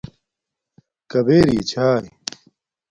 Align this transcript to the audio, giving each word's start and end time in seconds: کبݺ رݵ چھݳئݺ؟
کبݺ 1.11 1.37
رݵ 1.47 1.59
چھݳئݺ؟ 1.69 1.97